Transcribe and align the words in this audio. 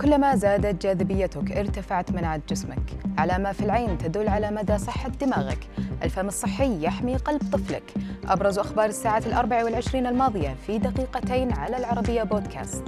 كلما 0.00 0.36
زادت 0.36 0.82
جاذبيتك 0.82 1.52
ارتفعت 1.52 2.12
مناعة 2.12 2.40
جسمك. 2.48 2.82
علامة 3.18 3.52
في 3.52 3.60
العين 3.64 3.98
تدل 3.98 4.28
على 4.28 4.50
مدى 4.50 4.78
صحة 4.78 5.08
دماغك. 5.08 5.58
الفم 6.02 6.28
الصحي 6.28 6.82
يحمي 6.82 7.16
قلب 7.16 7.42
طفلك. 7.52 7.82
أبرز 8.28 8.58
أخبار 8.58 8.86
الساعة 8.86 9.22
الأربع 9.26 9.64
والعشرين 9.64 10.06
الماضية 10.06 10.56
في 10.66 10.78
دقيقتين 10.78 11.52
على 11.52 11.76
العربية 11.76 12.22
بودكاست. 12.22 12.84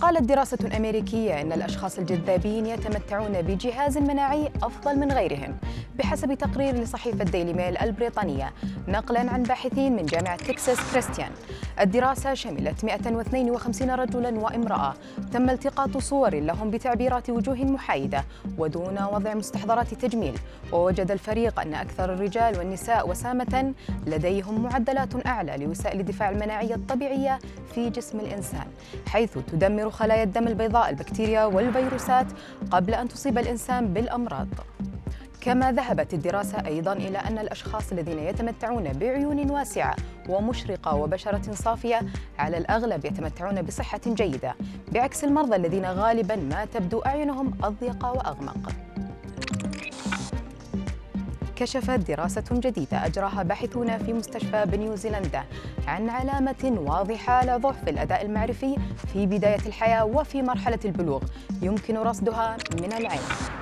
قالت 0.00 0.22
دراسة 0.22 0.76
أمريكية 0.76 1.40
أن 1.40 1.52
الأشخاص 1.52 1.98
الجذابين 1.98 2.66
يتمتعون 2.66 3.42
بجهاز 3.42 3.98
مناعي 3.98 4.52
أفضل 4.62 4.98
من 4.98 5.12
غيرهم. 5.12 5.56
بحسب 5.98 6.34
تقرير 6.34 6.74
لصحيفة 6.74 7.24
ديلي 7.24 7.52
ميل 7.52 7.78
البريطانية 7.78 8.52
نقلا 8.88 9.30
عن 9.30 9.42
باحثين 9.42 9.96
من 9.96 10.06
جامعة 10.06 10.36
تكساس 10.36 10.92
كريستيان. 10.92 11.30
الدراسة 11.80 12.34
شملت 12.34 12.84
152 12.84 13.90
رجلا 13.90 14.38
وامرأة. 14.38 14.94
تم 15.32 15.50
التقاط 15.50 15.96
صور 15.96 16.34
لهم 16.34 16.70
بتعبيرات 16.70 17.30
وجوه 17.30 17.64
محايدة 17.64 18.24
ودون 18.58 19.02
وضع 19.12 19.34
مستحضرات 19.34 19.94
تجميل. 19.94 20.34
ووجد 20.72 21.10
الفريق 21.10 21.60
أن 21.60 21.74
أكثر 21.74 22.14
الرجال 22.14 22.58
والنساء 22.58 23.08
وسامة 23.08 23.74
لديهم 24.06 24.62
معدلات 24.62 25.26
أعلى 25.26 25.64
لوسائل 25.64 26.00
الدفاع 26.00 26.30
المناعية 26.30 26.74
الطبيعية 26.74 27.38
في 27.74 27.90
جسم 27.90 28.20
الإنسان 28.20 28.66
حيث 29.08 29.38
تدمر 29.38 29.90
خلايا 29.90 30.22
الدم 30.22 30.48
البيضاء 30.48 30.90
البكتيريا 30.90 31.44
والفيروسات 31.44 32.26
قبل 32.70 32.94
أن 32.94 33.08
تصيب 33.08 33.38
الإنسان 33.38 33.92
بالأمراض. 33.92 34.48
كما 35.46 35.72
ذهبت 35.72 36.14
الدراسة 36.14 36.66
أيضا 36.66 36.92
إلى 36.92 37.18
أن 37.18 37.38
الأشخاص 37.38 37.92
الذين 37.92 38.18
يتمتعون 38.18 38.92
بعيون 38.92 39.50
واسعة 39.50 39.96
ومشرقة 40.28 40.94
وبشرة 40.94 41.52
صافية 41.52 42.00
على 42.38 42.58
الأغلب 42.58 43.04
يتمتعون 43.04 43.62
بصحة 43.62 44.00
جيدة 44.06 44.54
بعكس 44.92 45.24
المرضى 45.24 45.56
الذين 45.56 45.84
غالبا 45.84 46.36
ما 46.36 46.64
تبدو 46.64 46.98
أعينهم 46.98 47.54
أضيق 47.62 48.04
وأغمق. 48.04 48.85
كشفت 51.56 51.90
دراسة 52.10 52.44
جديدة 52.52 53.06
أجراها 53.06 53.42
باحثون 53.42 53.98
في 53.98 54.12
مستشفى 54.12 54.64
بنيوزيلندا 54.66 55.44
عن 55.86 56.10
علامة 56.10 56.76
واضحة 56.86 57.32
على 57.32 57.56
ضعف 57.56 57.88
الأداء 57.88 58.24
المعرفي 58.24 58.76
في 59.12 59.26
بداية 59.26 59.66
الحياة 59.66 60.04
وفي 60.04 60.42
مرحلة 60.42 60.78
البلوغ. 60.84 61.22
يمكن 61.62 61.96
رصدها 61.96 62.56
من 62.82 62.92
العين. 62.92 63.20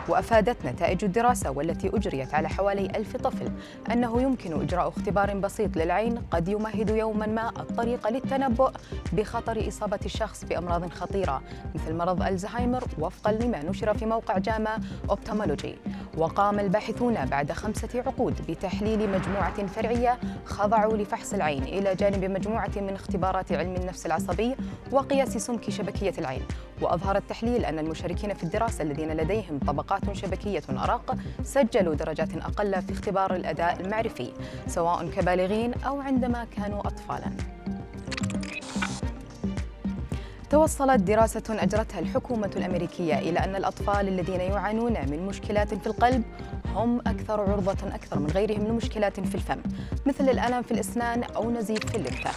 وأفادت 0.09 0.67
نتائج 0.67 1.05
الدراسة 1.05 1.51
والتي 1.51 1.89
أجريت 1.89 2.35
على 2.35 2.49
حوالي 2.49 2.87
ألف 2.87 3.17
طفل 3.17 3.51
أنه 3.93 4.23
يمكن 4.23 4.63
إجراء 4.63 4.89
اختبار 4.89 5.35
بسيط 5.35 5.77
للعين 5.77 6.19
قد 6.31 6.49
يمهد 6.49 6.91
يوما 6.91 7.27
ما 7.27 7.49
الطريق 7.49 8.09
للتنبؤ 8.09 8.71
بخطر 9.13 9.69
إصابة 9.69 9.99
الشخص 10.05 10.45
بأمراض 10.45 10.91
خطيرة 10.91 11.43
مثل 11.75 11.95
مرض 11.95 12.23
الزهايمر 12.23 12.85
وفقا 12.99 13.33
لما 13.33 13.65
نشر 13.65 13.95
في 13.95 14.07
موقع 14.07 14.39
جاما 14.39 14.79
أوبتومولوجي 15.11 15.77
وقام 16.17 16.61
الباحثون 16.61 17.25
بعد 17.25 17.53
خمسة 17.53 18.03
عقود 18.07 18.35
بتحليل 18.49 19.11
مجموعة 19.11 19.67
فرعية 19.67 20.19
خضعوا 20.45 20.97
لفحص 20.97 21.35
العين 21.35 21.63
إلى 21.63 21.95
جانب 21.95 22.25
مجموعة 22.25 22.71
من 22.77 22.95
اختبارات 22.95 23.53
علم 23.53 23.75
النفس 23.75 24.07
العصبي 24.07 24.57
وقياس 24.93 25.39
سمك 25.39 25.71
شبكية 25.71 26.15
العين. 26.19 26.43
وأظهر 26.83 27.17
التحليل 27.17 27.65
أن 27.65 27.79
المشاركين 27.79 28.35
في 28.35 28.45
الدراسة 28.45 28.83
الذين 28.83 29.13
لديهم 29.13 29.59
طبقات 29.59 30.13
شبكية 30.13 30.63
أرق 30.71 31.17
سجلوا 31.43 31.95
درجات 31.95 32.37
أقل 32.37 32.83
في 32.83 32.93
اختبار 32.93 33.35
الأداء 33.35 33.81
المعرفي 33.81 34.33
سواء 34.67 35.09
كبالغين 35.09 35.75
أو 35.75 36.01
عندما 36.01 36.45
كانوا 36.57 36.81
أطفالاً. 36.81 37.31
توصلت 40.55 41.01
دراسة 41.01 41.43
أجرتها 41.51 42.01
الحكومة 42.01 42.51
الأمريكية 42.57 43.19
إلى 43.19 43.39
أن 43.39 43.57
الأطفال 43.57 44.09
الذين 44.09 44.41
يعانون 44.41 44.93
من 44.93 45.27
مشكلات 45.27 45.75
في 45.75 45.87
القلب 45.87 46.23
هم 46.75 47.01
أكثر 47.01 47.41
عرضة 47.41 47.95
أكثر 47.95 48.19
من 48.19 48.27
غيرهم 48.27 48.67
لمشكلات 48.67 49.21
في 49.21 49.35
الفم 49.35 49.59
مثل 50.07 50.29
الألم 50.29 50.63
في 50.63 50.71
الأسنان 50.71 51.23
أو 51.23 51.51
نزيف 51.51 51.87
في 51.87 51.97
اللثة. 51.97 52.31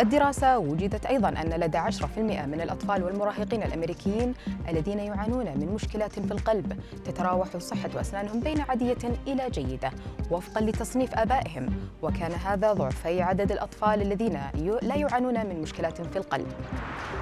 الدراسة 0.00 0.58
وجدت 0.58 1.06
أيضا 1.06 1.28
أن 1.28 1.60
لدى 1.60 1.78
10% 1.78 2.18
من 2.46 2.60
الأطفال 2.60 3.04
والمراهقين 3.04 3.62
الأمريكيين 3.62 4.34
الذين 4.68 4.98
يعانون 4.98 5.44
من 5.44 5.72
مشكلات 5.74 6.12
في 6.12 6.32
القلب 6.32 6.80
تتراوح 7.04 7.56
صحة 7.56 8.00
أسنانهم 8.00 8.40
بين 8.40 8.60
عادية 8.60 8.98
إلى 9.26 9.50
جيدة 9.50 9.90
وفقا 10.30 10.60
لتصنيف 10.60 11.14
آبائهم 11.14 11.66
وكان 12.02 12.32
هذا 12.32 12.72
ضعفي 12.72 13.22
عدد 13.22 13.52
الأطفال 13.52 14.02
الذين 14.02 14.40
لا 14.82 14.94
يعانون 14.96 15.46
من 15.46 15.62
مشكلات 15.62 16.02
في 16.02 16.16
القلب. 16.16 16.52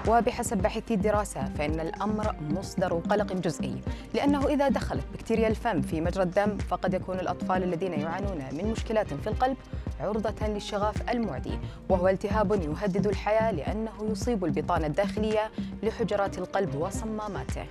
وبحسب 0.09 0.40
باحثي 0.41 0.95
الدراسة 0.95 1.45
فإن 1.45 1.81
الأمر 1.81 2.37
مصدر 2.51 2.95
قلق 2.95 3.33
جزئي. 3.33 3.81
لأنه 4.15 4.47
إذا 4.47 4.69
دخلت 4.69 5.05
بكتيريا 5.15 5.49
الفم 5.49 5.83
في 5.83 6.01
مجرى 6.01 6.23
الدم 6.23 6.59
فقد 6.59 6.95
يكون 6.95 7.21
الأطفال 7.21 7.63
الذين 7.63 7.93
يعانون 7.93 8.45
من 8.53 8.71
مشكلات 8.71 9.15
في 9.15 9.27
القلب 9.27 9.57
عرضة 10.01 10.47
للشغاف 10.47 11.11
المعدي. 11.11 11.59
وهو 11.89 12.09
التهاب 12.09 12.53
يهدد 12.53 13.07
الحياة 13.07 13.51
لأنه 13.51 13.91
يصيب 14.11 14.45
البطانة 14.45 14.87
الداخلية 14.87 15.51
لحجرات 15.83 16.39
القلب 16.39 16.75
وصماماته. 16.75 17.65